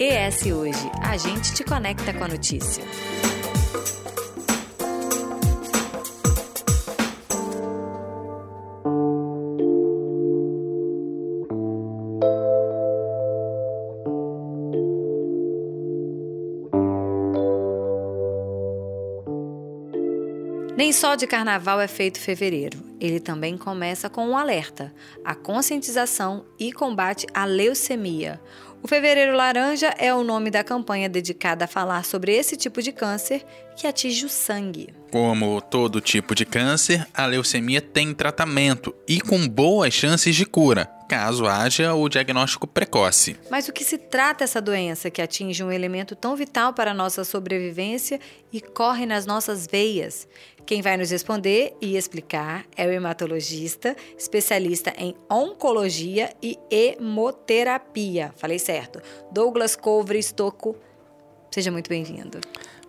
[0.00, 2.84] ES Hoje, a gente te conecta com a notícia.
[20.88, 22.82] Nem só de carnaval é feito fevereiro.
[22.98, 24.90] Ele também começa com um alerta,
[25.22, 28.40] a conscientização e combate à leucemia.
[28.82, 32.90] O Fevereiro Laranja é o nome da campanha dedicada a falar sobre esse tipo de
[32.90, 33.44] câncer
[33.76, 34.88] que atinge o sangue.
[35.12, 40.88] Como todo tipo de câncer, a leucemia tem tratamento e com boas chances de cura
[41.08, 43.36] caso haja o diagnóstico precoce.
[43.50, 46.94] Mas o que se trata essa doença que atinge um elemento tão vital para a
[46.94, 48.20] nossa sobrevivência
[48.52, 50.28] e corre nas nossas veias?
[50.68, 58.34] Quem vai nos responder e explicar é o hematologista, especialista em oncologia e hemoterapia.
[58.36, 59.00] Falei certo.
[59.32, 60.76] Douglas Couvre Stocco.
[61.50, 62.38] Seja muito bem-vindo.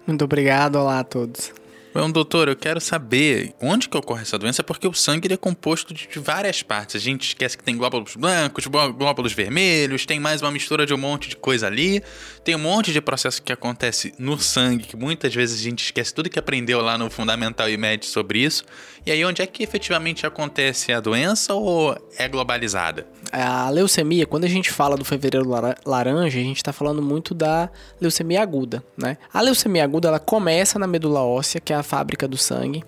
[0.06, 0.76] Muito obrigado.
[0.76, 1.54] Olá a todos.
[1.92, 5.92] Bom, doutor, eu quero saber onde que ocorre essa doença, porque o sangue é composto
[5.92, 6.96] de, várias partes.
[6.96, 10.98] A gente esquece que tem glóbulos blancos, glóbulos vermelhos, tem mais uma mistura de um
[10.98, 12.04] monte de coisa ali.
[12.44, 16.14] Tem um monte de processo que acontece no sangue, que muitas vezes a gente esquece
[16.14, 18.64] tudo que aprendeu lá no Fundamental e Médio sobre isso.
[19.04, 23.08] E aí, onde é que efetivamente acontece a doença ou é globalizada?
[23.32, 25.50] A leucemia, quando a gente fala do fevereiro
[25.86, 29.18] laranja, a gente está falando muito da leucemia aguda, né?
[29.34, 32.84] A leucemia aguda, ela começa na medula óssea, que é a fábrica do sangue,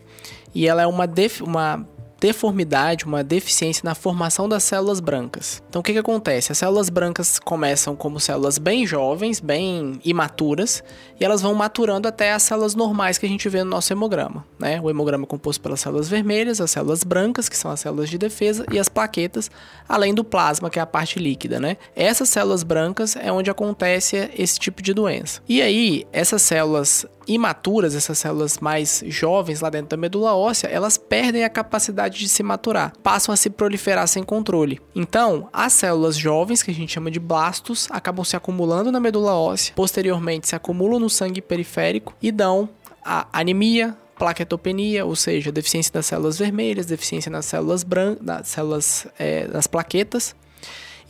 [0.53, 1.09] e ela é uma,
[1.41, 1.87] uma
[2.21, 5.61] deformidade, uma deficiência na formação das células brancas.
[5.67, 6.51] Então o que, que acontece?
[6.51, 10.83] As células brancas começam como células bem jovens, bem imaturas,
[11.19, 14.45] e elas vão maturando até as células normais que a gente vê no nosso hemograma.
[14.59, 14.79] Né?
[14.79, 18.19] O hemograma é composto pelas células vermelhas, as células brancas, que são as células de
[18.19, 19.49] defesa, e as plaquetas,
[19.89, 21.59] além do plasma, que é a parte líquida.
[21.59, 21.77] Né?
[21.95, 25.41] Essas células brancas é onde acontece esse tipo de doença.
[25.49, 30.97] E aí, essas células imaturas, essas células mais jovens lá dentro da medula óssea, elas
[30.97, 34.79] perdem a capacidade de se maturar, passam a se proliferar sem controle.
[34.95, 39.33] Então, as células jovens, que a gente chama de blastos, acabam se acumulando na medula
[39.33, 42.69] óssea, posteriormente se acumulam no sangue periférico e dão
[43.03, 49.07] a anemia, plaquetopenia, ou seja, deficiência das células vermelhas, deficiência nas células brancas, nas células,
[49.17, 50.35] é, nas plaquetas,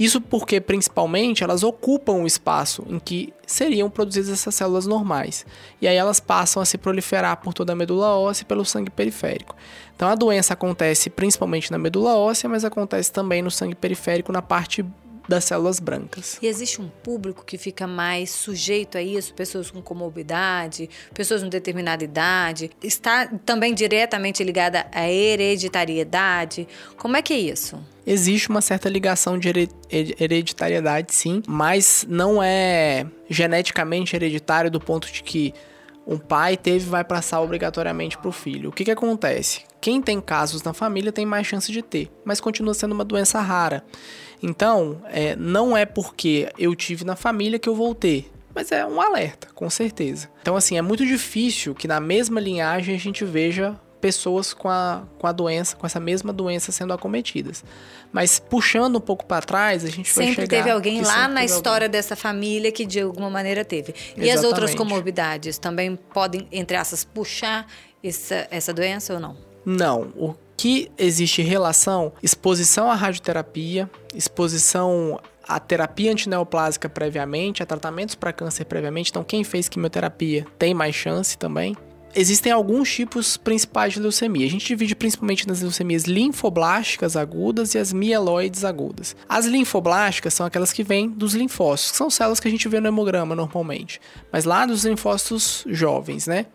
[0.04, 5.46] isso porque, principalmente, elas ocupam o espaço em que seriam produzidas essas células normais.
[5.80, 8.90] E aí elas passam a se proliferar por toda a medula óssea e pelo sangue
[8.90, 9.56] periférico.
[9.96, 14.42] Então a doença acontece principalmente na medula óssea, mas acontece também no sangue periférico, na
[14.42, 14.84] parte
[15.32, 16.38] das células brancas.
[16.42, 21.48] E existe um público que fica mais sujeito a isso, pessoas com comorbidade, pessoas com
[21.48, 26.68] determinada idade, está também diretamente ligada à hereditariedade.
[26.98, 27.82] Como é que é isso?
[28.06, 35.24] Existe uma certa ligação de hereditariedade, sim, mas não é geneticamente hereditário do ponto de
[35.24, 35.54] que
[36.06, 38.70] um pai teve vai passar obrigatoriamente para o filho.
[38.70, 39.62] O que, que acontece?
[39.80, 43.40] Quem tem casos na família tem mais chance de ter, mas continua sendo uma doença
[43.40, 43.84] rara.
[44.42, 48.32] Então, é, não é porque eu tive na família que eu vou ter.
[48.54, 50.30] Mas é um alerta, com certeza.
[50.42, 55.04] Então, assim, é muito difícil que na mesma linhagem a gente veja pessoas com a,
[55.20, 57.64] com a doença, com essa mesma doença sendo acometidas.
[58.12, 60.42] Mas puxando um pouco para trás, a gente sempre vai chegar...
[60.42, 61.92] Sempre teve alguém lá na história alguém.
[61.92, 63.92] dessa família que de alguma maneira teve.
[63.92, 64.32] E Exatamente.
[64.32, 67.68] as outras comorbidades também podem, entre essas, puxar
[68.04, 69.38] essa, essa doença ou não?
[69.64, 70.12] Não.
[70.18, 78.34] O que existe relação, exposição à radioterapia, exposição à terapia antineoplásica previamente, a tratamentos para
[78.34, 79.10] câncer previamente.
[79.10, 81.76] Então, quem fez quimioterapia tem mais chance também.
[82.14, 84.46] Existem alguns tipos principais de leucemia.
[84.46, 89.16] A gente divide principalmente nas leucemias linfoblásticas agudas e as mieloides agudas.
[89.30, 92.80] As linfoblásticas são aquelas que vêm dos linfócitos, que são células que a gente vê
[92.80, 94.02] no hemograma normalmente,
[94.32, 96.48] mas lá dos linfócitos jovens, né?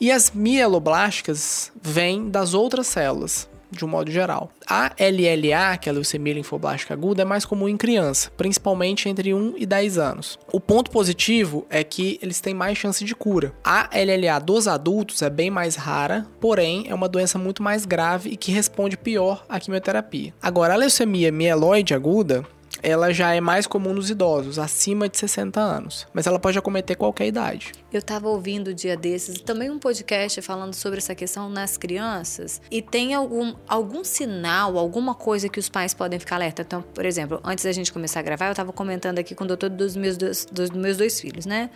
[0.00, 4.50] E as mieloblásticas vêm das outras células, de um modo geral.
[4.68, 9.32] A LLA, que é a leucemia linfoblástica aguda, é mais comum em criança, principalmente entre
[9.32, 10.38] 1 e 10 anos.
[10.52, 13.52] O ponto positivo é que eles têm mais chance de cura.
[13.64, 18.30] A LLA dos adultos é bem mais rara, porém é uma doença muito mais grave
[18.30, 20.34] e que responde pior à quimioterapia.
[20.40, 22.44] Agora, a leucemia mieloide aguda
[22.86, 26.96] ela já é mais comum nos idosos, acima de 60 anos, mas ela pode acometer
[26.96, 27.72] qualquer idade.
[27.92, 32.62] Eu estava ouvindo o dia desses também um podcast falando sobre essa questão nas crianças
[32.70, 36.62] e tem algum, algum sinal, alguma coisa que os pais podem ficar alerta.
[36.62, 39.48] Então, por exemplo, antes da gente começar a gravar, eu estava comentando aqui com o
[39.48, 41.70] doutor dos meus, dois, dos meus dois filhos, né?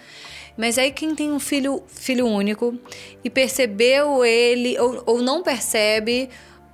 [0.56, 2.78] Mas aí quem tem um filho, filho único
[3.24, 6.30] e percebeu ele ou, ou não percebe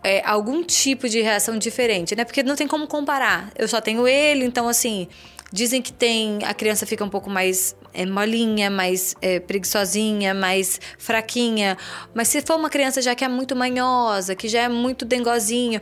[0.07, 2.25] é, algum tipo de reação diferente, né?
[2.25, 3.51] Porque não tem como comparar.
[3.59, 5.09] Eu só tenho ele, então assim,
[5.53, 10.81] Dizem que tem a criança fica um pouco mais é, molinha, mais é, preguiçosinha, mais
[10.99, 11.79] fraquinha.
[12.13, 15.81] Mas se for uma criança já que é muito manhosa, que já é muito dengozinho,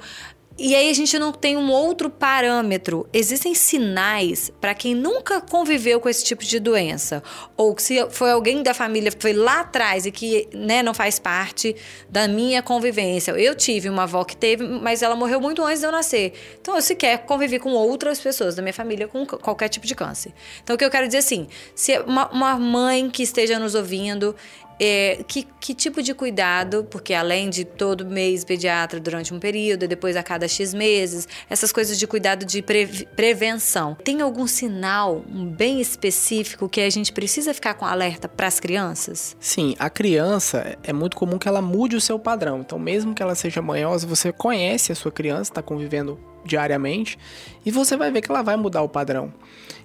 [0.56, 3.08] e aí a gente não tem um outro parâmetro.
[3.12, 7.22] Existem sinais para quem nunca conviveu com esse tipo de doença,
[7.56, 10.94] ou que se foi alguém da família que foi lá atrás e que né, não
[10.94, 11.74] faz parte
[12.08, 13.32] da minha convivência.
[13.32, 16.32] Eu tive uma avó que teve, mas ela morreu muito antes de eu nascer.
[16.60, 20.32] Então eu sequer convivi com outras pessoas da minha família com qualquer tipo de câncer.
[20.62, 24.36] Então o que eu quero dizer assim, se uma, uma mãe que esteja nos ouvindo
[24.78, 29.86] é, que, que tipo de cuidado, porque além de todo mês pediatra durante um período,
[29.86, 35.24] depois a cada X meses, essas coisas de cuidado de pre, prevenção, tem algum sinal
[35.28, 39.36] bem específico que a gente precisa ficar com alerta para as crianças?
[39.40, 42.60] Sim, a criança é muito comum que ela mude o seu padrão.
[42.60, 47.18] Então, mesmo que ela seja manhosa, você conhece a sua criança, está convivendo diariamente,
[47.64, 49.32] e você vai ver que ela vai mudar o padrão.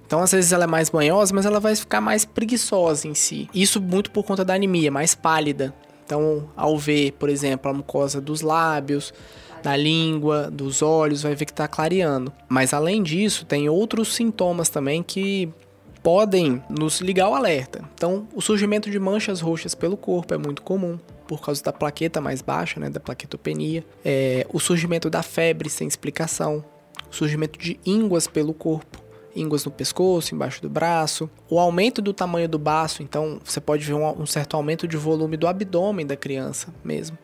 [0.10, 3.48] Então, às vezes ela é mais manhosa, mas ela vai ficar mais preguiçosa em si.
[3.54, 5.72] Isso muito por conta da anemia, mais pálida.
[6.04, 9.14] Então, ao ver, por exemplo, a mucosa dos lábios,
[9.62, 12.34] da língua, dos olhos, vai ver que está clareando.
[12.48, 15.48] Mas além disso, tem outros sintomas também que
[16.02, 17.88] podem nos ligar o alerta.
[17.94, 20.98] Então, o surgimento de manchas roxas pelo corpo é muito comum
[21.28, 23.86] por causa da plaqueta mais baixa, né, da plaquetopenia.
[24.04, 26.66] É, o surgimento da febre sem explicação,
[27.12, 32.14] o surgimento de ínguas pelo corpo, ínguas no pescoço, embaixo do braço, o aumento do
[32.14, 36.06] tamanho do baço, então você pode ver um, um certo aumento de volume do abdômen
[36.06, 37.18] da criança mesmo.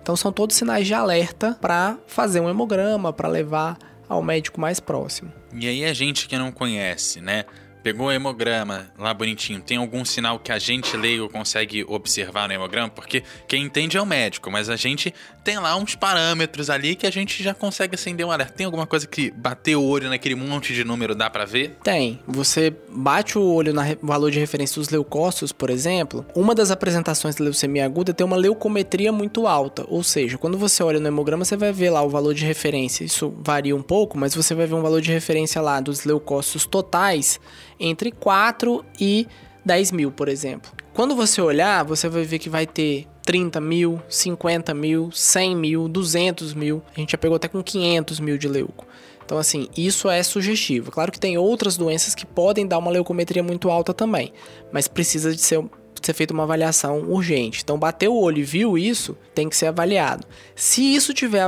[0.00, 3.78] Então são todos sinais de alerta para fazer um hemograma, para levar
[4.08, 5.32] ao médico mais próximo.
[5.52, 7.44] E aí a gente que não conhece, né?
[7.82, 12.54] Pegou o hemograma lá bonitinho, tem algum sinal que a gente leigo consegue observar no
[12.54, 12.88] hemograma?
[12.88, 15.12] Porque quem entende é o médico, mas a gente
[15.44, 18.54] tem lá uns parâmetros ali que a gente já consegue acender um alerta.
[18.54, 21.76] Tem alguma coisa que bater o olho naquele monte de número dá para ver?
[21.84, 22.18] Tem.
[22.26, 26.24] Você bate o olho no valor de referência dos leucócitos, por exemplo.
[26.34, 30.82] Uma das apresentações da leucemia aguda tem uma leucometria muito alta, ou seja, quando você
[30.82, 33.04] olha no hemograma, você vai ver lá o valor de referência.
[33.04, 36.64] Isso varia um pouco, mas você vai ver um valor de referência lá dos leucócitos
[36.64, 37.38] totais
[37.78, 39.26] entre 4 e
[39.64, 40.72] 10 mil, por exemplo.
[40.94, 45.88] Quando você olhar, você vai ver que vai ter 30 mil, 50 mil, 100 mil,
[45.88, 46.82] 200 mil.
[46.94, 48.86] A gente já pegou até com 500 mil de leuco.
[49.24, 50.90] Então, assim, isso é sugestivo.
[50.90, 54.32] Claro que tem outras doenças que podem dar uma leucometria muito alta também,
[54.70, 55.64] mas precisa de ser,
[56.02, 57.62] ser feita uma avaliação urgente.
[57.62, 60.26] Então, bater o olho e viu isso, tem que ser avaliado.
[60.54, 61.42] Se isso tiver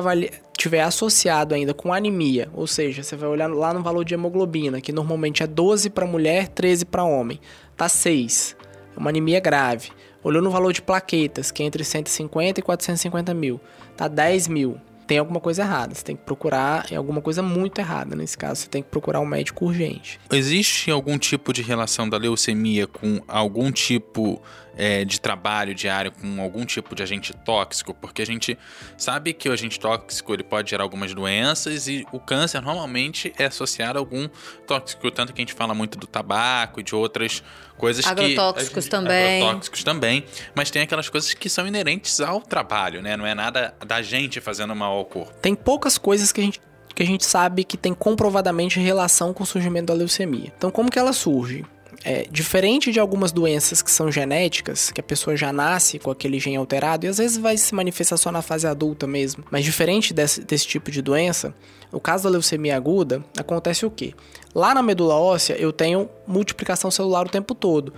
[0.57, 4.81] tiver associado ainda com anemia, ou seja, você vai olhar lá no valor de hemoglobina,
[4.81, 7.39] que normalmente é 12 para mulher, 13 para homem,
[7.77, 8.57] tá 6.
[8.97, 9.91] É uma anemia grave.
[10.27, 13.61] Olhou no valor de plaquetas, que é entre 150 e 450 mil,
[13.97, 14.77] tá 10 mil.
[15.07, 18.69] Tem alguma coisa errada, você tem que procurar, alguma coisa muito errada nesse caso, você
[18.69, 20.19] tem que procurar um médico urgente.
[20.33, 24.43] Existe algum tipo de relação da leucemia com algum tipo
[24.77, 28.59] é, de trabalho diário com algum tipo de agente tóxico, porque a gente
[28.97, 33.47] sabe que o agente tóxico ele pode gerar algumas doenças e o câncer normalmente é
[33.47, 34.29] associado a algum
[34.67, 37.43] tóxico, tanto que a gente fala muito do tabaco e de outras
[37.77, 39.43] coisas agrotóxicos que também.
[39.43, 40.25] agrotóxicos também,
[40.55, 43.17] mas tem aquelas coisas que são inerentes ao trabalho, né?
[43.17, 45.33] Não é nada da gente fazendo mal ao corpo.
[45.41, 46.61] Tem poucas coisas que a gente
[46.95, 50.51] que a gente sabe que tem comprovadamente relação com o surgimento da leucemia.
[50.57, 51.63] Então, como que ela surge?
[52.05, 56.39] É, diferente de algumas doenças que são genéticas, que a pessoa já nasce com aquele
[56.39, 60.15] gene alterado e às vezes vai se manifestar só na fase adulta mesmo, mas diferente
[60.15, 61.55] desse, desse tipo de doença,
[61.91, 64.15] no caso da leucemia aguda, acontece o quê?
[64.55, 67.93] Lá na medula óssea eu tenho multiplicação celular o tempo todo,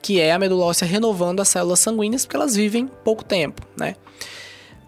[0.00, 3.94] que é a medula óssea renovando as células sanguíneas porque elas vivem pouco tempo, né?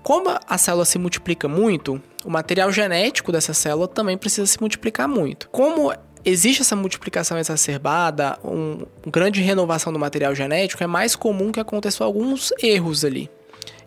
[0.02, 5.08] Como a célula se multiplica muito, o material genético dessa célula também precisa se multiplicar
[5.08, 5.48] muito.
[5.48, 5.90] Como
[6.24, 11.60] existe essa multiplicação exacerbada, um, uma grande renovação do material genético, é mais comum que
[11.60, 13.30] aconteçam alguns erros ali.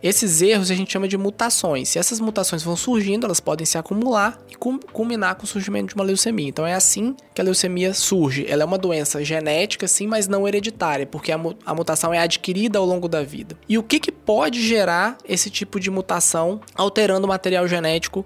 [0.02, 1.90] Esses erros a gente chama de mutações.
[1.90, 5.96] Se essas mutações vão surgindo, elas podem se acumular e culminar com o surgimento de
[5.96, 6.48] uma leucemia.
[6.48, 8.46] Então é assim que a leucemia surge.
[8.48, 12.78] Ela é uma doença genética, sim, mas não hereditária, porque a, a mutação é adquirida
[12.78, 13.58] ao longo da vida.
[13.68, 18.24] E o que, que pode gerar esse tipo de mutação alterando o material genético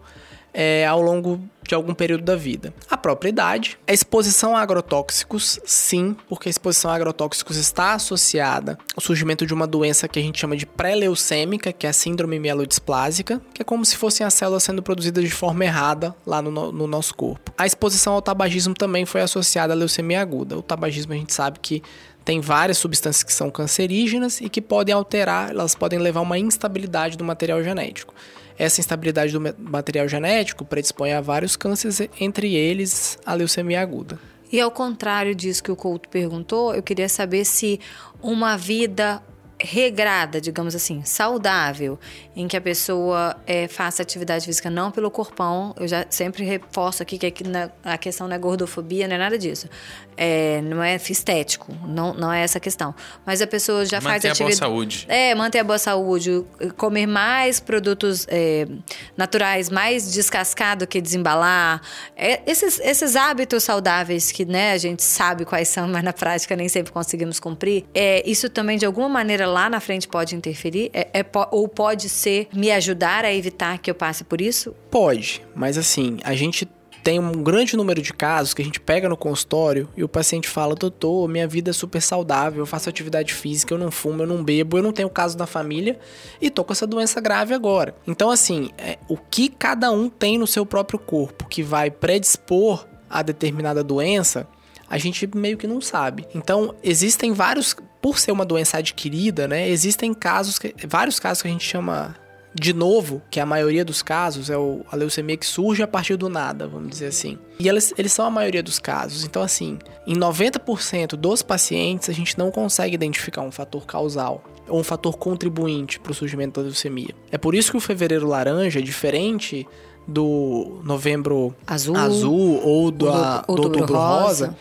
[0.53, 1.39] é, ao longo
[1.71, 2.73] de algum período da vida.
[2.89, 8.77] A própria idade, a exposição a agrotóxicos, sim, porque a exposição a agrotóxicos está associada
[8.93, 12.39] ao surgimento de uma doença que a gente chama de pré-leucêmica, que é a síndrome
[12.39, 16.73] mielodisplásica, que é como se fossem as células sendo produzidas de forma errada lá no,
[16.73, 17.53] no nosso corpo.
[17.57, 20.57] A exposição ao tabagismo também foi associada à leucemia aguda.
[20.57, 21.81] O tabagismo a gente sabe que
[22.25, 26.37] tem várias substâncias que são cancerígenas e que podem alterar, elas podem levar a uma
[26.37, 28.13] instabilidade do material genético.
[28.57, 34.19] Essa instabilidade do material genético predispõe a vários cânceres, entre eles a leucemia aguda.
[34.51, 37.79] E ao contrário disso que o Couto perguntou, eu queria saber se
[38.21, 39.23] uma vida
[39.61, 41.99] regrada, digamos assim, saudável,
[42.35, 45.73] em que a pessoa é, faça atividade física não pelo corpão.
[45.77, 49.19] Eu já sempre reforço aqui que aqui na, a questão não é gordofobia, não é
[49.19, 49.69] nada disso.
[50.17, 52.93] É, não é estético, não, não é essa questão.
[53.25, 54.43] Mas a pessoa já manter faz atividade.
[54.43, 55.05] Manter a boa saúde.
[55.07, 56.45] É, manter a boa saúde,
[56.77, 58.67] comer mais produtos é,
[59.15, 61.81] naturais, mais descascado que desembalar.
[62.15, 66.55] É, esses, esses hábitos saudáveis que né, a gente sabe quais são, mas na prática
[66.55, 67.85] nem sempre conseguimos cumprir.
[67.93, 70.89] É, isso também, de alguma maneira, lá na frente pode interferir?
[70.93, 74.73] É, é, ou pode ser me ajudar a evitar que eu passe por isso?
[74.89, 76.67] Pode, mas assim, a gente
[77.03, 80.47] tem um grande número de casos que a gente pega no consultório e o paciente
[80.47, 84.27] fala: Doutor, minha vida é super saudável, eu faço atividade física, eu não fumo, eu
[84.27, 85.99] não bebo, eu não tenho caso na família
[86.39, 87.95] e tô com essa doença grave agora.
[88.07, 92.85] Então, assim, é, o que cada um tem no seu próprio corpo que vai predispor
[93.09, 94.47] a determinada doença
[94.91, 96.27] a gente meio que não sabe.
[96.35, 99.69] Então, existem vários, por ser uma doença adquirida, né?
[99.69, 102.13] Existem casos, que, vários casos que a gente chama
[102.53, 106.17] de novo, que a maioria dos casos é o, a leucemia que surge a partir
[106.17, 107.39] do nada, vamos dizer assim.
[107.57, 109.23] E eles, eles são a maioria dos casos.
[109.23, 114.77] Então, assim, em 90% dos pacientes, a gente não consegue identificar um fator causal ou
[114.77, 117.15] um fator contribuinte para o surgimento da leucemia.
[117.31, 119.65] É por isso que o fevereiro laranja é diferente
[120.07, 124.57] do novembro azul, azul ou do, a, do outubro rosa, rosa,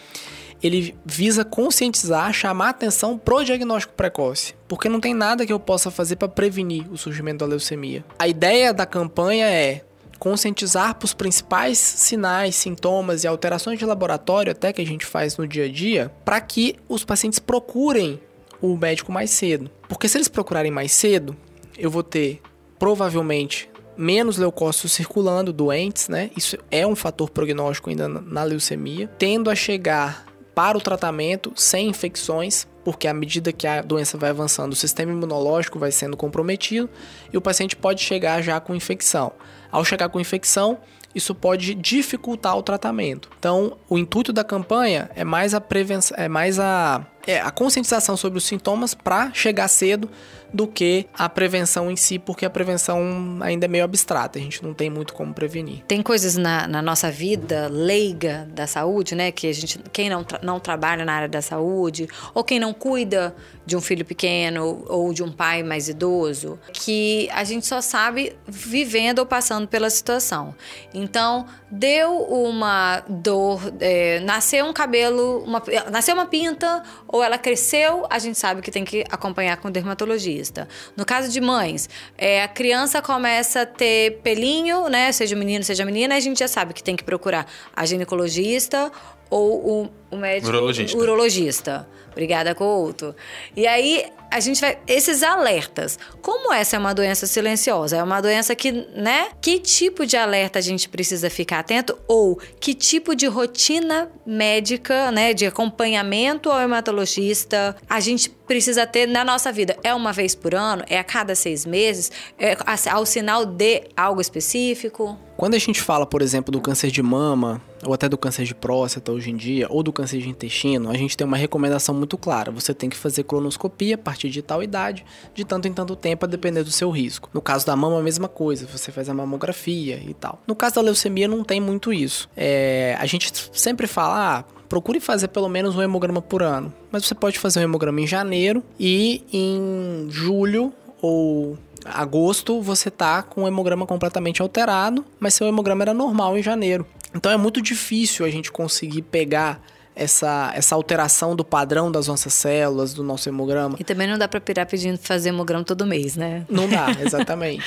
[0.62, 5.90] ele visa conscientizar, chamar atenção pro diagnóstico precoce, porque não tem nada que eu possa
[5.90, 8.04] fazer para prevenir o surgimento da leucemia.
[8.18, 9.82] A ideia da campanha é
[10.18, 15.38] conscientizar para os principais sinais, sintomas e alterações de laboratório até que a gente faz
[15.38, 18.20] no dia a dia, para que os pacientes procurem
[18.60, 19.70] o médico mais cedo.
[19.88, 21.34] Porque se eles procurarem mais cedo,
[21.78, 22.42] eu vou ter
[22.78, 23.69] provavelmente
[24.00, 26.30] menos leucócitos circulando, doentes, né?
[26.34, 31.88] Isso é um fator prognóstico ainda na leucemia, tendo a chegar para o tratamento sem
[31.88, 36.88] infecções, porque à medida que a doença vai avançando, o sistema imunológico vai sendo comprometido
[37.30, 39.32] e o paciente pode chegar já com infecção.
[39.70, 40.78] Ao chegar com infecção,
[41.14, 43.28] isso pode dificultar o tratamento.
[43.38, 48.16] Então, o intuito da campanha é mais a prevenção, é mais a, é a conscientização
[48.16, 50.10] sobre os sintomas para chegar cedo
[50.52, 54.62] do que a prevenção em si, porque a prevenção ainda é meio abstrata, a gente
[54.62, 55.84] não tem muito como prevenir.
[55.86, 60.24] Tem coisas na, na nossa vida leiga da saúde, né, que a gente, quem não,
[60.24, 63.34] tra não trabalha na área da saúde, ou quem não cuida
[63.64, 68.36] de um filho pequeno ou de um pai mais idoso, que a gente só sabe
[68.46, 70.54] vivendo ou passando pela situação.
[70.92, 78.06] Então, deu uma dor, é, nasceu um cabelo, uma, nasceu uma pinta ou ela cresceu,
[78.08, 80.68] a gente sabe que tem que acompanhar com o dermatologista.
[80.96, 85.10] No caso de mães, é, a criança começa a ter pelinho, né?
[85.10, 88.92] Seja menino, seja menina, a gente já sabe que tem que procurar a ginecologista
[89.28, 90.96] ou o, o médico urologista.
[90.96, 91.88] urologista.
[92.12, 93.14] Obrigada, Couto.
[93.56, 94.78] E aí, a gente vai.
[94.86, 95.98] Esses alertas.
[96.22, 97.96] Como essa é uma doença silenciosa?
[97.96, 99.28] É uma doença que, né?
[99.40, 101.98] Que tipo de alerta a gente precisa ficar atento?
[102.06, 105.34] Ou que tipo de rotina médica, né?
[105.34, 109.76] De acompanhamento ao hematologista a gente precisa ter na nossa vida?
[109.82, 110.84] É uma vez por ano?
[110.88, 112.10] É a cada seis meses?
[112.38, 112.56] É
[112.90, 115.18] ao sinal de algo específico?
[115.36, 118.54] Quando a gente fala, por exemplo, do câncer de mama, ou até do câncer de
[118.54, 122.18] próstata hoje em dia, ou do câncer de intestino, a gente tem uma recomendação muito
[122.18, 122.50] clara.
[122.50, 126.26] Você tem que fazer colonoscopia a partir de tal idade, de tanto em tanto tempo,
[126.26, 127.30] a depender do seu risco.
[127.32, 130.42] No caso da mama, a mesma coisa, você faz a mamografia e tal.
[130.46, 132.28] No caso da leucemia, não tem muito isso.
[132.36, 136.72] É, a gente sempre fala, ah, procure fazer pelo menos um hemograma por ano.
[136.92, 143.22] Mas você pode fazer um hemograma em janeiro e em julho ou agosto você tá
[143.22, 146.86] com o hemograma completamente alterado, mas seu hemograma era normal em janeiro.
[147.14, 149.62] Então é muito difícil a gente conseguir pegar
[150.00, 153.76] essa, essa alteração do padrão das nossas células, do nosso hemograma.
[153.78, 156.46] E também não dá para pirar pedindo fazer hemograma todo mês, né?
[156.48, 157.62] Não dá, exatamente.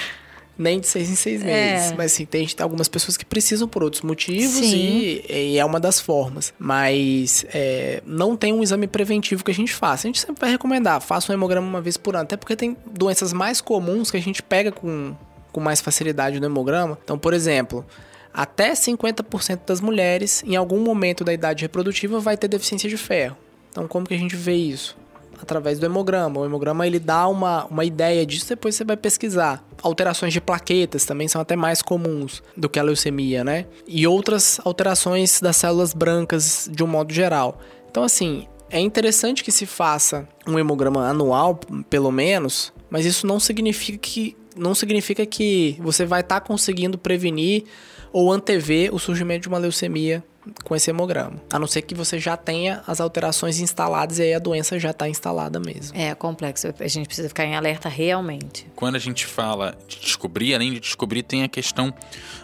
[0.58, 1.46] Nem de seis em seis é.
[1.46, 1.92] meses.
[1.92, 1.96] É.
[1.96, 6.00] Mas assim, tem algumas pessoas que precisam por outros motivos e, e, é uma das
[6.00, 6.54] formas.
[6.58, 10.08] Mas é, não tem um exame preventivo que a gente faça.
[10.08, 12.24] A gente sempre vai recomendar, faça um hemograma uma vez por ano.
[12.24, 15.16] Até porque tem doenças mais comuns que a gente pega com,
[15.52, 16.98] com mais facilidade no hemograma.
[17.04, 17.86] Então, por exemplo,
[18.34, 23.38] até 50% das mulheres, em algum momento da idade reprodutiva, vai ter deficiência de ferro.
[23.70, 24.96] Então, como que a gente vê isso?
[25.44, 26.40] através do hemograma.
[26.40, 29.64] O hemograma ele dá uma, uma ideia disso, depois você vai pesquisar.
[29.82, 33.66] Alterações de plaquetas também são até mais comuns do que a leucemia, né?
[33.88, 37.60] E outras alterações das células brancas de um modo geral.
[37.92, 41.60] Então, assim, é interessante que se faça um hemograma anual,
[41.90, 46.98] pelo menos, mas isso não significa que, não significa que você vai estar tá conseguindo
[46.98, 47.66] prevenir
[48.14, 50.24] ou antever o surgimento de uma leucemia
[50.64, 51.42] com esse hemograma.
[51.52, 54.92] A não ser que você já tenha as alterações instaladas e aí a doença já
[54.92, 55.98] está instalada mesmo.
[55.98, 56.68] É complexo.
[56.80, 58.68] A gente precisa ficar em alerta realmente.
[58.76, 61.94] Quando a gente fala de descobrir, além de descobrir, tem a questão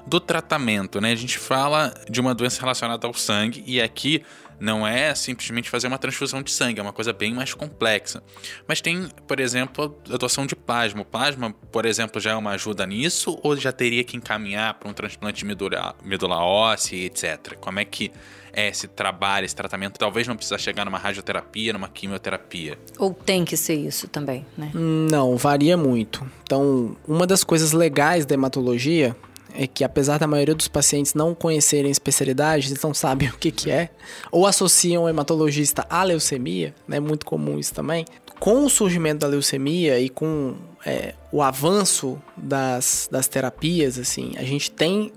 [0.08, 1.12] do tratamento, né?
[1.12, 4.24] A gente fala de uma doença relacionada ao sangue e aqui
[4.60, 8.22] não é simplesmente fazer uma transfusão de sangue, é uma coisa bem mais complexa.
[8.68, 11.02] Mas tem, por exemplo, a doação de plasma.
[11.02, 14.90] O plasma, por exemplo, já é uma ajuda nisso ou já teria que encaminhar para
[14.90, 17.56] um transplante de medula, medula óssea, etc.
[17.60, 18.12] Como é que
[18.52, 19.98] é esse trabalho, esse tratamento?
[19.98, 22.78] Talvez não precisa chegar numa radioterapia, numa quimioterapia.
[22.98, 24.72] Ou tem que ser isso também, né?
[24.74, 26.30] Não, varia muito.
[26.44, 29.16] Então, uma das coisas legais da hematologia
[29.54, 33.52] é que apesar da maioria dos pacientes não conhecerem especialidade, eles não sabem o que,
[33.52, 33.90] que é,
[34.32, 38.06] ou associam o hematologista à leucemia, é né, muito comum isso também.
[38.40, 44.44] Com o surgimento da leucemia e com é, o avanço das, das terapias, assim, a
[44.44, 45.12] gente tem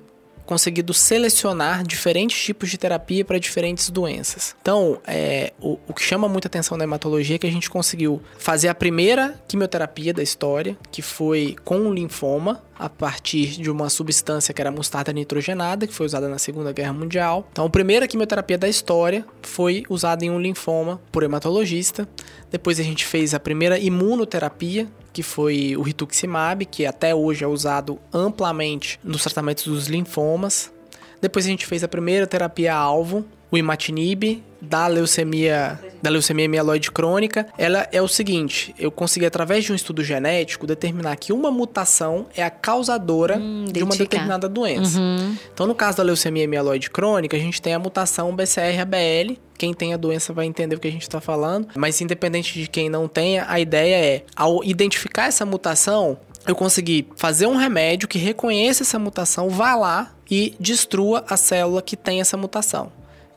[0.44, 4.54] conseguido selecionar diferentes tipos de terapia para diferentes doenças.
[4.60, 8.20] Então, é, o, o, que chama muita atenção na hematologia é que a gente conseguiu
[8.38, 13.88] fazer a primeira quimioterapia da história, que foi com um linfoma, a partir de uma
[13.88, 17.48] substância que era mostarda nitrogenada, que foi usada na Segunda Guerra Mundial.
[17.52, 22.08] Então, a primeira quimioterapia da história foi usada em um linfoma por hematologista.
[22.50, 27.46] Depois a gente fez a primeira imunoterapia, que foi o rituximab, que até hoje é
[27.46, 30.72] usado amplamente nos tratamentos dos linfomas.
[31.20, 36.90] Depois a gente fez a primeira terapia alvo, o imatinib, da leucemia, da leucemia mieloide
[36.90, 41.50] crônica, ela é o seguinte: eu consegui através de um estudo genético determinar que uma
[41.50, 44.98] mutação é a causadora hum, de uma determinada doença.
[44.98, 45.36] Uhum.
[45.52, 49.36] Então, no caso da leucemia mieloide crônica, a gente tem a mutação BCR-ABL.
[49.58, 52.66] Quem tem a doença vai entender o que a gente está falando, mas independente de
[52.66, 58.08] quem não tenha, a ideia é, ao identificar essa mutação, eu consegui fazer um remédio
[58.08, 62.90] que reconheça essa mutação, vá lá e destrua a célula que tem essa mutação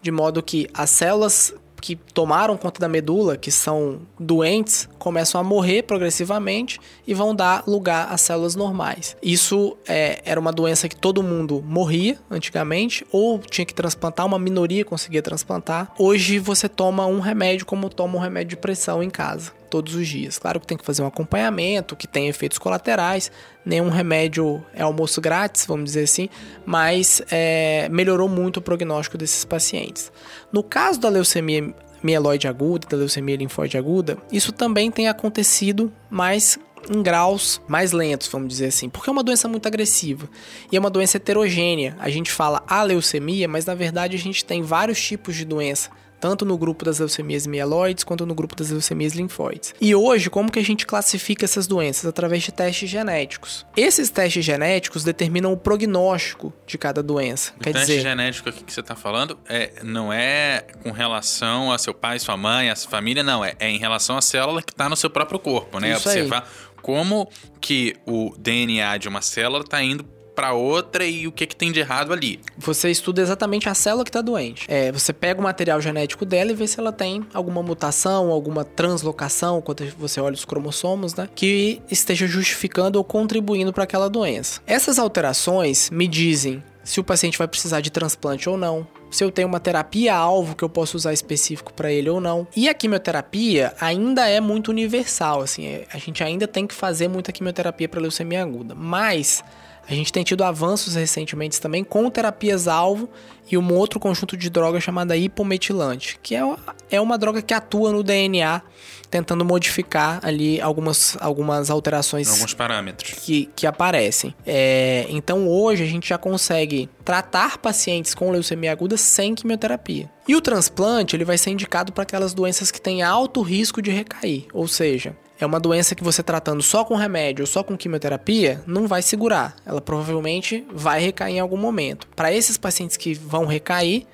[0.05, 5.43] de modo que as células que tomaram conta da medula, que são doentes, começam a
[5.43, 9.17] morrer progressivamente e vão dar lugar às células normais.
[9.21, 14.39] Isso é, era uma doença que todo mundo morria antigamente, ou tinha que transplantar, uma
[14.39, 15.91] minoria conseguia transplantar.
[15.97, 20.07] Hoje você toma um remédio como toma um remédio de pressão em casa todos os
[20.07, 20.39] dias.
[20.39, 23.29] Claro que tem que fazer um acompanhamento, que tem efeitos colaterais.
[23.65, 26.29] Nenhum remédio é almoço grátis, vamos dizer assim,
[26.65, 30.13] mas é, melhorou muito o prognóstico desses pacientes.
[30.49, 36.57] No caso da leucemia mieloide aguda, da leucemia linfóide aguda, isso também tem acontecido, mas
[36.89, 40.29] em graus mais lentos, vamos dizer assim, porque é uma doença muito agressiva
[40.71, 41.97] e é uma doença heterogênea.
[41.99, 45.89] A gente fala a leucemia, mas na verdade a gente tem vários tipos de doença
[46.25, 49.75] tanto no grupo das leucemias mieloides quanto no grupo das leucemias linfóides.
[49.79, 52.07] E hoje, como que a gente classifica essas doenças?
[52.07, 53.63] Através de testes genéticos.
[53.77, 57.53] Esses testes genéticos determinam o prognóstico de cada doença.
[57.57, 58.01] O Quer teste dizer...
[58.01, 62.35] genético aqui que você está falando é, não é com relação a seu pai, sua
[62.35, 63.45] mãe, a sua família, não.
[63.45, 65.91] É, é em relação à célula que está no seu próprio corpo, né?
[65.91, 66.75] Isso Observar aí.
[66.81, 67.29] como
[67.61, 71.71] que o DNA de uma célula está indo para outra e o que, que tem
[71.71, 72.39] de errado ali.
[72.57, 74.65] Você estuda exatamente a célula que está doente.
[74.67, 78.65] É, você pega o material genético dela e vê se ela tem alguma mutação, alguma
[78.65, 81.29] translocação, quando você olha os cromossomos, né?
[81.33, 84.61] Que esteja justificando ou contribuindo para aquela doença.
[84.67, 89.31] Essas alterações me dizem se o paciente vai precisar de transplante ou não, se eu
[89.31, 92.47] tenho uma terapia-alvo que eu posso usar específico para ele ou não.
[92.55, 97.07] E a quimioterapia ainda é muito universal, assim, é, a gente ainda tem que fazer
[97.07, 99.43] muita quimioterapia para leucemia aguda, mas
[99.87, 103.09] a gente tem tido avanços recentemente também com terapias-alvo
[103.49, 106.41] e um outro conjunto de drogas chamada hipometilante, que é,
[106.89, 108.61] é uma droga que atua no DNA,
[109.09, 112.27] tentando modificar ali algumas, algumas alterações.
[112.27, 113.11] Alguns parâmetros.
[113.19, 114.33] Que, que aparecem.
[114.45, 120.09] É, então hoje a gente já consegue tratar pacientes com leucemia aguda sem quimioterapia.
[120.27, 123.91] E o transplante ele vai ser indicado para aquelas doenças que têm alto risco de
[123.91, 127.77] recair, ou seja, é uma doença que você tratando só com remédio ou só com
[127.77, 129.55] quimioterapia não vai segurar.
[129.65, 132.07] Ela provavelmente vai recair em algum momento.
[132.15, 134.07] Para esses pacientes que vão recair,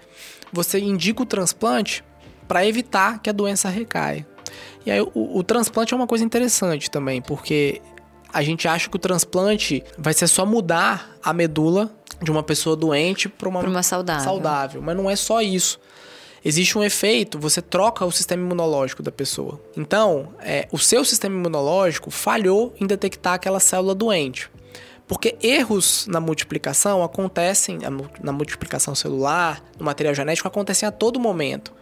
[0.51, 2.03] você indica o transplante
[2.47, 4.25] para evitar que a doença recaia.
[4.85, 7.81] E aí o, o transplante é uma coisa interessante também, porque
[8.33, 12.75] a gente acha que o transplante vai ser só mudar a medula de uma pessoa
[12.75, 14.23] doente para uma, uma saudável.
[14.23, 15.79] saudável, mas não é só isso
[16.43, 19.61] existe um efeito, você troca o sistema imunológico da pessoa.
[19.75, 24.49] Então, é, o seu sistema imunológico falhou em detectar aquela célula doente.
[25.07, 27.79] Porque erros na multiplicação acontecem,
[28.23, 31.73] na multiplicação celular, no material genético, acontecem a todo momento.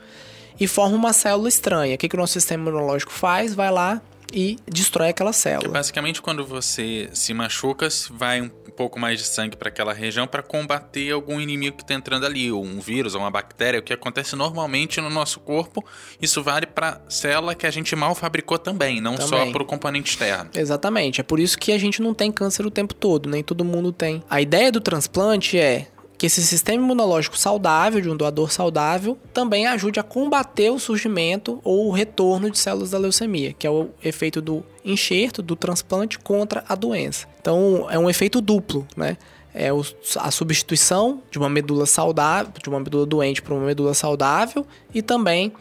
[0.60, 1.96] E forma uma célula estranha.
[1.96, 3.54] O que, que o nosso sistema imunológico faz?
[3.54, 4.02] Vai lá
[4.34, 5.70] e destrói aquela célula.
[5.70, 11.12] basicamente, quando você se machuca, vai pouco mais de sangue para aquela região para combater
[11.12, 14.38] algum inimigo que está entrando ali, ou um vírus, ou uma bactéria, o que acontece
[14.38, 15.84] normalmente no nosso corpo.
[16.22, 19.28] Isso vale para célula que a gente mal fabricou também, não também.
[19.28, 20.52] só para o componente externo.
[20.56, 21.20] Exatamente.
[21.20, 23.92] É por isso que a gente não tem câncer o tempo todo, nem todo mundo
[23.92, 24.24] tem.
[24.30, 25.88] A ideia do transplante é
[26.20, 31.62] que esse sistema imunológico saudável, de um doador saudável, também ajude a combater o surgimento
[31.64, 36.20] ou o retorno de células da leucemia, que é o efeito do enxerto, do transplante
[36.20, 37.26] contra a doença.
[37.40, 39.16] Então, é um efeito duplo, né?
[39.54, 39.70] É
[40.18, 45.02] a substituição de uma medula saudável, de uma medula doente para uma medula saudável e
[45.02, 45.54] também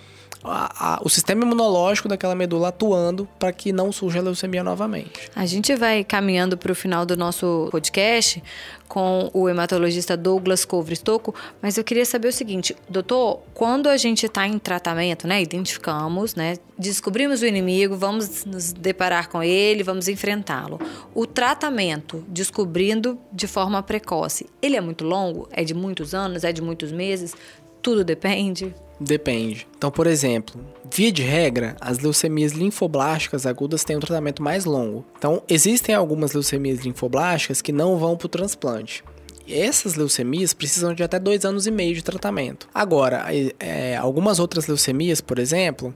[0.44, 5.30] a, a, o sistema imunológico daquela medula atuando para que não surja a leucemia novamente.
[5.34, 8.42] A gente vai caminhando para o final do nosso podcast
[8.88, 14.24] com o hematologista Douglas Covristocco, mas eu queria saber o seguinte, doutor, quando a gente
[14.24, 20.08] está em tratamento, né, identificamos, né, descobrimos o inimigo, vamos nos deparar com ele, vamos
[20.08, 20.80] enfrentá-lo.
[21.14, 25.48] O tratamento, descobrindo de forma precoce, ele é muito longo?
[25.52, 26.42] É de muitos anos?
[26.42, 27.34] É de muitos meses?
[27.82, 28.74] Tudo depende?
[29.00, 29.66] Depende.
[29.76, 30.60] Então, por exemplo,
[30.92, 35.04] via de regra, as leucemias linfoblásticas agudas têm um tratamento mais longo.
[35.16, 39.04] Então, existem algumas leucemias linfoblásticas que não vão para o transplante.
[39.48, 42.68] Essas leucemias precisam de até dois anos e meio de tratamento.
[42.74, 43.24] Agora,
[43.58, 45.94] é, algumas outras leucemias, por exemplo,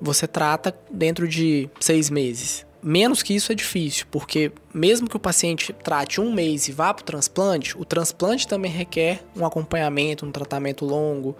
[0.00, 2.64] você trata dentro de seis meses.
[2.86, 6.92] Menos que isso é difícil, porque mesmo que o paciente trate um mês e vá
[6.92, 11.34] para o transplante, o transplante também requer um acompanhamento, um tratamento longo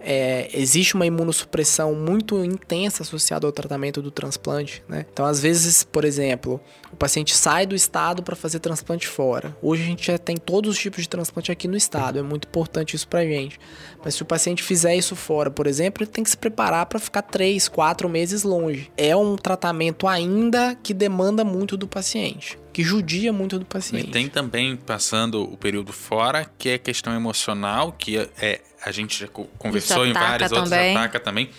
[0.00, 5.06] é, existe uma imunossupressão muito intensa associada ao tratamento do transplante, né?
[5.12, 6.60] Então, às vezes, por exemplo,
[6.92, 9.56] o paciente sai do estado para fazer transplante fora.
[9.62, 12.48] Hoje a gente já tem todos os tipos de transplante aqui no estado, é muito
[12.48, 13.58] importante isso pra gente.
[14.04, 16.98] Mas se o paciente fizer isso fora, por exemplo, ele tem que se preparar para
[16.98, 18.90] ficar 3, 4 meses longe.
[18.96, 24.06] É um tratamento ainda que demanda muito do paciente que judia muito do paciente.
[24.06, 28.90] E tem também, passando o período fora, que é questão emocional, que é, é a
[28.90, 30.62] gente já conversou em vários também.
[30.62, 31.50] outros, ataca também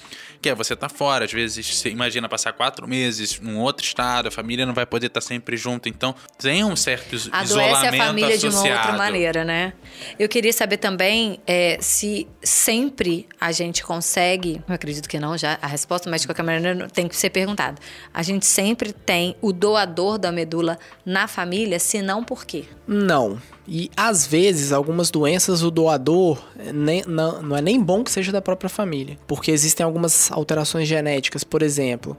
[0.42, 4.28] que é você tá fora, às vezes você imagina passar quatro meses num outro estado,
[4.28, 8.02] a família não vai poder estar tá sempre junto, então tem um certo Adoece isolamento
[8.02, 8.64] a família associado.
[8.64, 9.74] de uma outra maneira, né?
[10.18, 15.60] Eu queria saber também é, se sempre a gente consegue, eu acredito que não já
[15.62, 17.80] a resposta, mas de qualquer maneira tem que ser perguntada.
[18.14, 22.64] A gente sempre tem o doador da medula na família, se não por quê?
[22.88, 23.42] Não.
[23.72, 26.42] E às vezes, algumas doenças, o doador
[26.74, 29.16] nem, não, não é nem bom que seja da própria família.
[29.28, 32.18] Porque existem algumas alterações genéticas, por exemplo.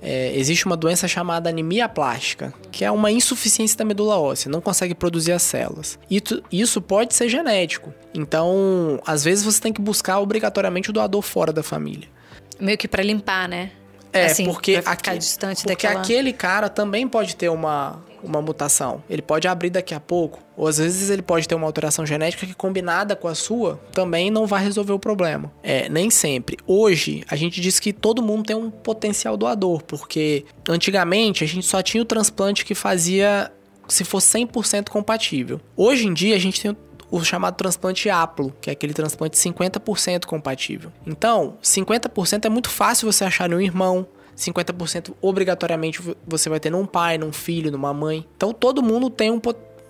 [0.00, 4.60] É, existe uma doença chamada anemia plástica, que é uma insuficiência da medula óssea, não
[4.60, 5.98] consegue produzir as células.
[6.10, 7.92] E isso pode ser genético.
[8.14, 12.08] Então, às vezes você tem que buscar obrigatoriamente o doador fora da família.
[12.58, 13.70] Meio que para limpar, né?
[14.12, 16.00] É, assim, porque, aqui, distante porque daquela...
[16.00, 19.02] aquele cara também pode ter uma, uma mutação.
[19.08, 22.46] Ele pode abrir daqui a pouco, ou às vezes ele pode ter uma alteração genética
[22.46, 25.52] que combinada com a sua também não vai resolver o problema.
[25.62, 26.56] É, nem sempre.
[26.66, 31.66] Hoje, a gente diz que todo mundo tem um potencial doador, porque antigamente a gente
[31.66, 33.50] só tinha o transplante que fazia
[33.88, 35.60] se for 100% compatível.
[35.76, 36.76] Hoje em dia a gente tem
[37.10, 40.92] o chamado transplante aplo, que é aquele transplante 50% compatível.
[41.06, 46.84] Então, 50% é muito fácil você achar no irmão, 50% obrigatoriamente você vai ter num
[46.84, 48.26] pai, num filho, numa mãe.
[48.36, 49.40] Então todo mundo tem um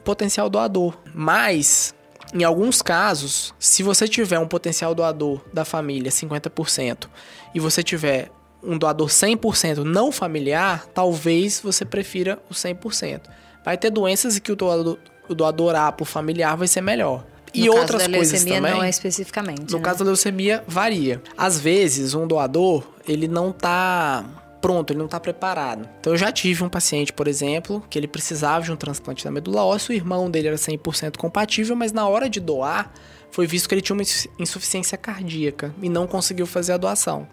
[0.04, 0.96] potencial doador.
[1.12, 1.94] Mas,
[2.32, 7.09] em alguns casos, se você tiver um potencial doador da família 50%
[7.54, 8.30] e você tiver
[8.62, 13.22] um doador 100% não familiar, talvez você prefira o 100%.
[13.64, 17.24] Vai ter doenças em que o doador, o doador aplo familiar vai ser melhor.
[17.54, 18.61] No e outras coisas também.
[18.61, 19.70] não é especificamente.
[19.72, 19.85] No né?
[19.85, 21.22] caso da leucemia, varia.
[21.37, 24.24] Às vezes, um doador, ele não tá
[24.61, 25.88] pronto, ele não está preparado.
[26.00, 29.30] Então eu já tive um paciente, por exemplo, que ele precisava de um transplante da
[29.30, 32.92] medula óssea, o irmão dele era 100% compatível, mas na hora de doar,
[33.30, 34.02] foi visto que ele tinha uma
[34.38, 37.28] insuficiência cardíaca e não conseguiu fazer a doação.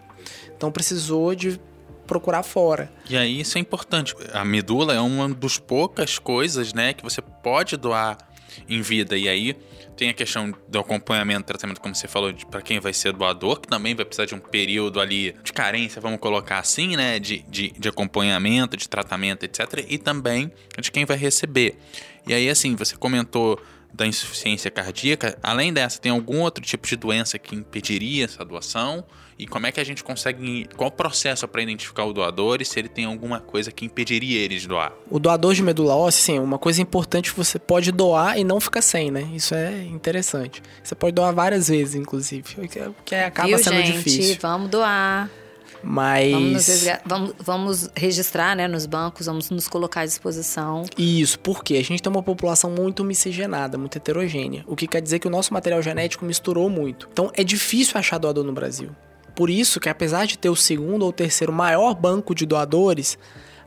[0.56, 1.60] Então precisou de
[2.06, 2.92] procurar fora.
[3.08, 4.14] E aí isso é importante.
[4.32, 8.18] A medula é uma das poucas coisas, né, que você pode doar
[8.68, 9.16] em vida.
[9.16, 9.56] E aí
[9.96, 13.68] tem a questão do acompanhamento, tratamento, como você falou, para quem vai ser doador, que
[13.68, 17.18] também vai precisar de um período ali de carência, vamos colocar assim, né?
[17.18, 19.84] De, de, de acompanhamento, de tratamento, etc.
[19.88, 21.76] E também de quem vai receber.
[22.26, 23.60] E aí, assim, você comentou
[23.92, 25.38] da insuficiência cardíaca.
[25.42, 29.04] Além dessa, tem algum outro tipo de doença que impediria essa doação?
[29.38, 30.68] E como é que a gente consegue.
[30.76, 34.38] Qual o processo para identificar o doador e se ele tem alguma coisa que impediria
[34.40, 34.92] ele de doar?
[35.10, 38.80] O doador de medula óssea, sim, uma coisa importante você pode doar e não ficar
[38.82, 39.28] sem, né?
[39.34, 40.62] Isso é interessante.
[40.82, 42.44] Você pode doar várias vezes, inclusive,
[42.88, 43.92] o que acaba Viu, sendo gente?
[44.04, 44.38] difícil.
[44.40, 45.28] Vamos doar.
[45.82, 46.30] Mas.
[46.32, 46.66] Vamos,
[47.04, 50.84] vamos- vamos registrar né, nos bancos, vamos nos colocar à disposição.
[50.96, 54.64] Isso, porque a gente tem uma população muito miscigenada, muito heterogênea.
[54.66, 57.08] O que quer dizer que o nosso material genético misturou muito.
[57.12, 58.90] Então é difícil achar doador no Brasil.
[59.34, 63.18] Por isso que apesar de ter o segundo ou terceiro maior banco de doadores,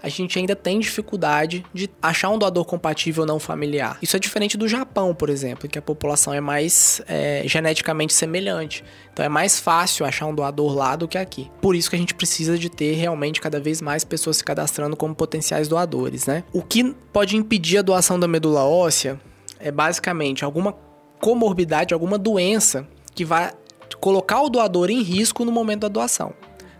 [0.01, 3.97] a gente ainda tem dificuldade de achar um doador compatível não familiar.
[4.01, 8.13] Isso é diferente do Japão, por exemplo, em que a população é mais é, geneticamente
[8.13, 8.83] semelhante.
[9.11, 11.49] Então é mais fácil achar um doador lá do que aqui.
[11.61, 14.95] Por isso que a gente precisa de ter realmente cada vez mais pessoas se cadastrando
[14.95, 16.43] como potenciais doadores, né?
[16.53, 19.19] O que pode impedir a doação da medula óssea
[19.59, 20.75] é basicamente alguma
[21.19, 23.51] comorbidade, alguma doença que vai
[23.95, 26.33] colocar o doador em risco no momento da doação.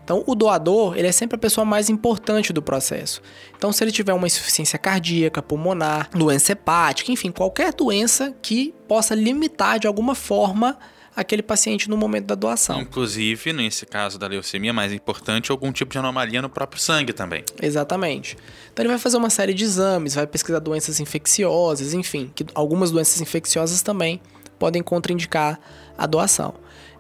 [0.04, 3.22] Então, o doador, ele é sempre a pessoa mais importante do processo.
[3.58, 9.14] Então, se ele tiver uma insuficiência cardíaca, pulmonar, doença hepática, enfim, qualquer doença que possa
[9.14, 10.78] limitar de alguma forma
[11.18, 12.80] aquele paciente no momento da doação.
[12.80, 17.44] Inclusive, nesse caso da leucemia, mais importante, algum tipo de anomalia no próprio sangue também.
[17.60, 18.38] Exatamente.
[18.72, 22.92] Então ele vai fazer uma série de exames, vai pesquisar doenças infecciosas, enfim, que algumas
[22.92, 24.22] doenças infecciosas também
[24.60, 25.60] podem contraindicar
[25.98, 26.54] a doação.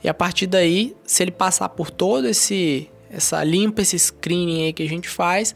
[0.07, 4.71] E a partir daí, se ele passar por todo esse essa limpa, esse screening aí
[4.71, 5.53] que a gente faz,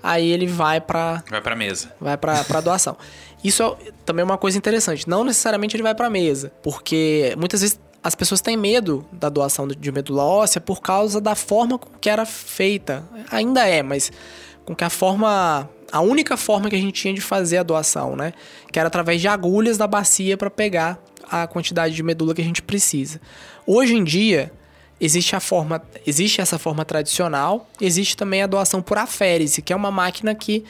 [0.00, 1.92] aí ele vai para Vai pra mesa.
[2.00, 2.96] vai para para doação.
[3.42, 5.08] Isso é também uma coisa interessante.
[5.08, 9.66] Não necessariamente ele vai para mesa, porque muitas vezes as pessoas têm medo da doação
[9.66, 13.02] de medula óssea por causa da forma com que era feita.
[13.32, 14.12] Ainda é, mas
[14.64, 18.14] com que a forma a única forma que a gente tinha de fazer a doação,
[18.14, 18.32] né?
[18.70, 22.44] Que era através de agulhas da bacia para pegar a quantidade de medula que a
[22.44, 23.20] gente precisa.
[23.66, 24.52] Hoje em dia,
[25.00, 29.76] existe a forma, existe essa forma tradicional, existe também a doação por aférese, que é
[29.76, 30.64] uma máquina que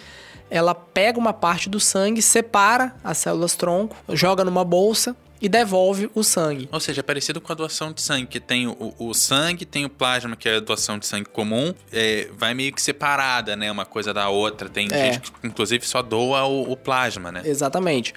[0.51, 6.11] ela pega uma parte do sangue, separa as células tronco, joga numa bolsa e devolve
[6.14, 6.68] o sangue.
[6.72, 9.85] Ou seja, é parecido com a doação de sangue, que tem o, o sangue, tem
[9.85, 13.70] o plasma, que é a doação de sangue comum, é, vai meio que separada, né?
[13.70, 14.68] Uma coisa da outra.
[14.68, 15.12] Tem É.
[15.12, 17.42] gente que, inclusive, só doa o, o plasma, né?
[17.44, 18.12] Exatamente.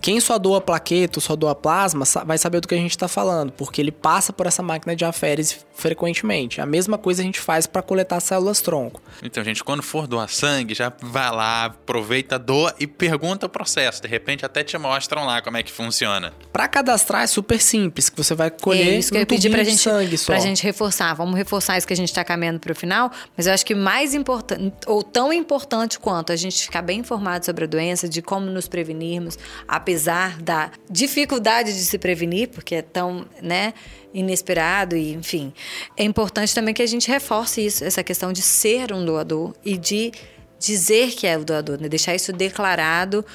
[0.00, 3.52] Quem só doa plaqueto, só doa plasma, vai saber do que a gente está falando,
[3.52, 6.60] porque ele passa por essa máquina de aférese frequentemente.
[6.60, 9.00] A mesma coisa a gente faz para coletar células tronco.
[9.22, 14.02] Então, gente, quando for doar sangue, já vai lá, aproveita, doa e pergunta o processo.
[14.02, 16.32] De repente, até te mostram lá como é que funciona.
[16.62, 19.48] Para cadastrar é super simples, que você vai colher é isso que eu um pedir
[19.48, 20.32] tubinho pra gente, sangue só.
[20.32, 21.12] pra gente reforçar.
[21.12, 24.14] Vamos reforçar isso que a gente tá caminhando pro final, mas eu acho que mais
[24.14, 28.46] importante, ou tão importante quanto a gente ficar bem informado sobre a doença, de como
[28.46, 33.74] nos prevenirmos, apesar da dificuldade de se prevenir, porque é tão, né,
[34.14, 35.52] inesperado e, enfim.
[35.96, 39.76] É importante também que a gente reforce isso, essa questão de ser um doador e
[39.76, 40.12] de
[40.60, 41.88] dizer que é o doador, né?
[41.88, 43.26] deixar isso declarado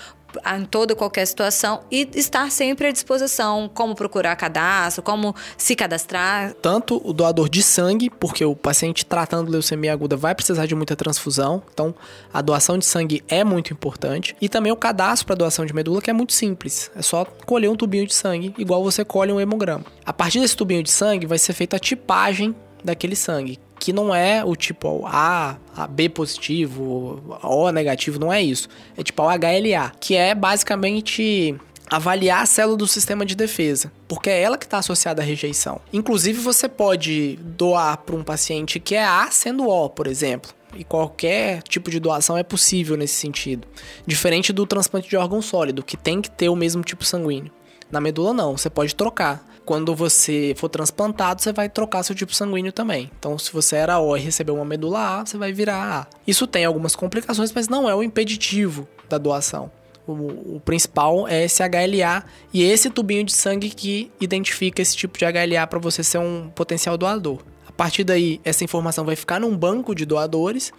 [0.46, 6.54] em toda qualquer situação e estar sempre à disposição, como procurar cadastro, como se cadastrar.
[6.62, 10.96] Tanto o doador de sangue, porque o paciente tratando leucemia aguda vai precisar de muita
[10.96, 11.94] transfusão, então
[12.34, 14.36] a doação de sangue é muito importante.
[14.42, 16.92] E também o cadastro para doação de medula, que é muito simples.
[16.96, 19.86] É só colher um tubinho de sangue, igual você colhe um hemograma.
[20.06, 24.14] A partir desse tubinho de sangue vai ser feita a tipagem daquele sangue, que não
[24.14, 25.58] é o tipo A,
[25.90, 28.68] B positivo, O negativo, não é isso.
[28.98, 31.56] É tipo o HLA, que é basicamente
[31.90, 35.80] avaliar a célula do sistema de defesa, porque é ela que está associada à rejeição.
[35.92, 40.52] Inclusive, você pode doar para um paciente que é A sendo O, por exemplo.
[40.76, 43.68] E qualquer tipo de doação é possível nesse sentido.
[44.06, 47.52] Diferente do transplante de órgão sólido, que tem que ter o mesmo tipo sanguíneo.
[47.92, 49.46] Na medula, não, você pode trocar.
[49.66, 53.12] Quando você for transplantado, você vai trocar seu tipo sanguíneo também.
[53.20, 56.08] Então, se você era O e recebeu uma medula A, você vai virar A.
[56.26, 59.70] Isso tem algumas complicações, mas não é o impeditivo da doação.
[60.08, 62.24] O, o principal é esse HLA
[62.54, 66.50] e esse tubinho de sangue que identifica esse tipo de HLA para você ser um
[66.56, 67.40] potencial doador.
[67.68, 70.72] A partir daí, essa informação vai ficar num banco de doadores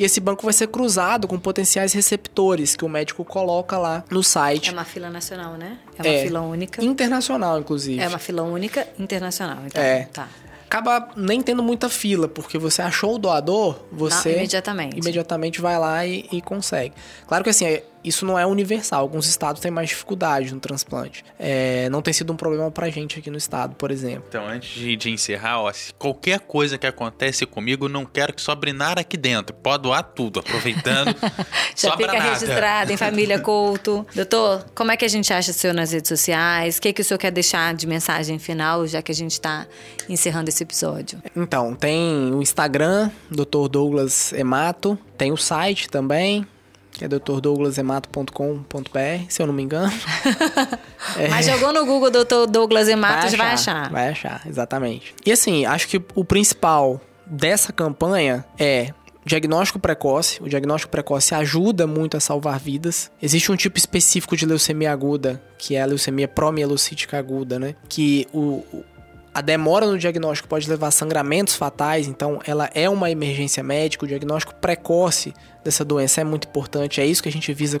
[0.00, 4.20] e esse banco vai ser cruzado com potenciais receptores que o médico coloca lá no
[4.20, 4.72] É site.
[4.72, 5.76] uma fila nacional, né?
[5.98, 6.22] É uma É.
[6.22, 6.82] fila única.
[6.82, 8.00] Internacional, inclusive.
[8.00, 9.58] É uma fila única internacional.
[9.66, 10.08] Então, É.
[10.12, 10.26] tá.
[10.64, 14.96] Acaba nem tendo muita fila, porque você achou o doador, você Não, imediatamente.
[14.98, 16.94] imediatamente vai lá e, e consegue.
[17.26, 19.00] Claro que assim, é- isso não é universal.
[19.00, 21.24] Alguns estados têm mais dificuldade no transplante.
[21.38, 24.24] É, não tem sido um problema pra gente aqui no estado, por exemplo.
[24.28, 28.40] Então, antes de, de encerrar, ó, se qualquer coisa que acontece comigo, não quero que
[28.40, 29.54] sobre nada aqui dentro.
[29.54, 31.14] Pode doar tudo, aproveitando.
[31.76, 32.30] Já sobra fica nada.
[32.30, 34.06] registrado em Família Couto.
[34.14, 36.78] Doutor, como é que a gente acha o senhor nas redes sociais?
[36.78, 39.66] O que, que o senhor quer deixar de mensagem final, já que a gente está
[40.08, 41.22] encerrando esse episódio?
[41.36, 43.68] Então, tem o Instagram, Dr.
[43.70, 46.46] Douglas Emato, tem o site também,
[46.90, 49.92] que é drdouglasemato.com.br, se eu não me engano.
[51.30, 53.90] Mas jogou no Google Doutor Douglas Emato, já vai achar.
[53.90, 55.14] Vai achar, exatamente.
[55.24, 58.92] E assim, acho que o principal dessa campanha é
[59.24, 60.42] diagnóstico precoce.
[60.42, 63.10] O diagnóstico precoce ajuda muito a salvar vidas.
[63.22, 67.74] Existe um tipo específico de leucemia aguda, que é a leucemia promielocítica aguda, né?
[67.88, 68.64] Que o,
[69.32, 74.04] a demora no diagnóstico pode levar a sangramentos fatais, então ela é uma emergência médica.
[74.04, 77.78] O diagnóstico precoce dessa doença é muito importante, é isso que a gente visa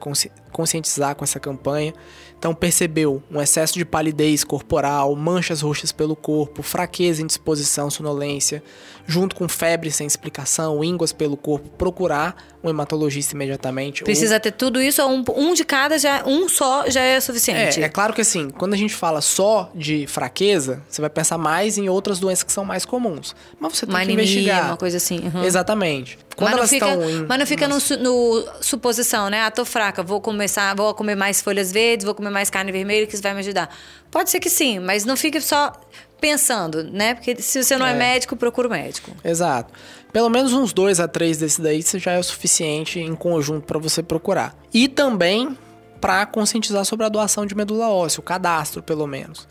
[0.52, 1.92] conscientizar com essa campanha.
[2.40, 8.62] Então, percebeu um excesso de palidez corporal, manchas roxas pelo corpo, fraqueza, indisposição, sonolência,
[9.06, 14.04] junto com febre sem explicação, ínguas pelo corpo, procurar um hematologista imediatamente.
[14.04, 14.40] Precisa ou...
[14.40, 17.78] ter tudo isso, um, um de cada, já, um só já é suficiente.
[17.78, 21.36] É, é claro que assim, quando a gente fala só de fraqueza, você vai pensar
[21.36, 23.36] mais em outras doenças que são mais comuns.
[23.58, 24.66] Mas você tem uma que anemia, investigar.
[24.66, 25.20] uma coisa assim.
[25.34, 25.44] Uhum.
[25.44, 26.18] Exatamente.
[26.40, 29.42] Quando mas não, fica, em, mas não fica no, no, suposição, né?
[29.42, 33.06] Ah, tô fraca, vou começar, vou comer mais folhas verdes, vou comer mais carne vermelha,
[33.06, 33.68] que isso vai me ajudar.
[34.10, 35.72] Pode ser que sim, mas não fique só
[36.18, 37.14] pensando, né?
[37.14, 39.10] Porque se você não é, é médico, procura o médico.
[39.22, 39.72] Exato.
[40.12, 43.78] Pelo menos uns dois a três desses daí já é o suficiente em conjunto para
[43.78, 44.54] você procurar.
[44.72, 45.56] E também
[46.00, 49.46] para conscientizar sobre a doação de medula óssea, o cadastro, pelo menos.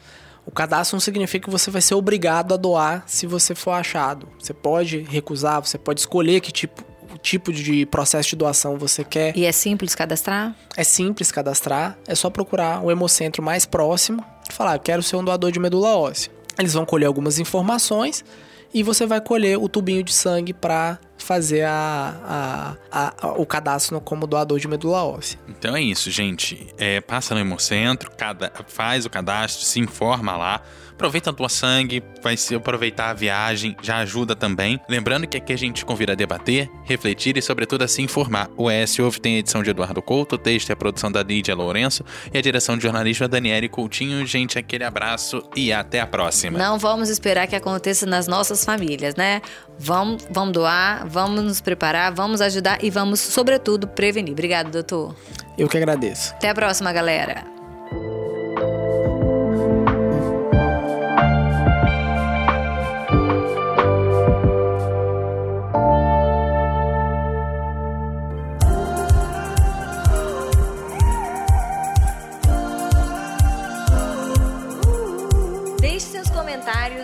[0.50, 4.28] O cadastro não significa que você vai ser obrigado a doar se você for achado.
[4.40, 6.84] Você pode recusar, você pode escolher que tipo,
[7.22, 9.38] tipo de processo de doação você quer.
[9.38, 10.56] E é simples cadastrar?
[10.76, 12.00] É simples cadastrar.
[12.08, 15.60] É só procurar o hemocentro mais próximo e falar: eu quero ser um doador de
[15.60, 16.32] medula óssea.
[16.58, 18.26] Eles vão colher algumas informações
[18.74, 24.00] e você vai colher o tubinho de sangue para fazer a, a, a, o cadastro
[24.02, 25.40] como doador de medula óssea.
[25.48, 26.68] Então é isso, gente.
[26.78, 30.62] É, passa no Hemocentro, cada, faz o cadastro, se informa lá
[31.00, 34.78] aproveita a tua sangue, vai se aproveitar a viagem, já ajuda também.
[34.90, 38.50] Lembrando que aqui a gente convida a debater, refletir e, sobretudo, a se informar.
[38.58, 41.24] O ES Ouve tem a edição de Eduardo Couto, o texto é a produção da
[41.24, 44.26] Lídia Lourenço e a direção de jornalismo é da Daniele Coutinho.
[44.26, 46.60] Gente, aquele abraço e até a próxima.
[46.60, 49.42] Não vamos esperar que aconteça nas nossas famílias, né?
[49.80, 54.34] Vamos, vamos doar, vamos nos preparar, vamos ajudar e vamos, sobretudo, prevenir.
[54.34, 55.16] Obrigado, doutor.
[55.58, 56.34] Eu que agradeço.
[56.34, 57.59] Até a próxima, galera.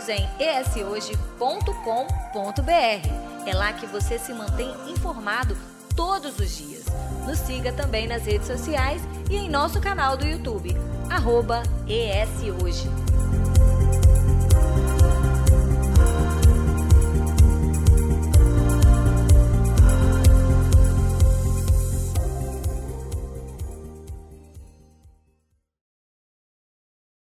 [0.10, 1.46] Em eshoje.com.br.
[3.46, 5.56] É lá que você se mantém informado
[5.96, 6.86] todos os dias.
[7.26, 10.76] Nos siga também nas redes sociais e em nosso canal do YouTube,
[11.10, 12.90] arroba ESHoje.